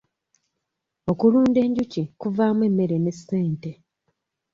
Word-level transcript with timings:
Okulunda 1.11 1.59
enjuki 1.67 2.01
kuvaamu 2.21 2.61
emmere 2.69 2.97
ne 2.99 3.11
ssente. 3.17 3.71